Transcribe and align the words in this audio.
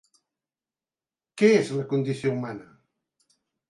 Què 1.43 1.53
és 1.61 1.71
la 1.79 1.87
condició 1.95 2.35
humana? 2.37 2.71